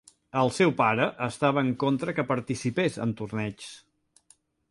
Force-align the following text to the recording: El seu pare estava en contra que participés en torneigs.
El 0.43 0.51
seu 0.53 0.71
pare 0.79 1.05
estava 1.25 1.63
en 1.65 1.69
contra 1.83 2.15
que 2.19 2.27
participés 2.31 2.99
en 3.05 3.15
torneigs. 3.21 3.71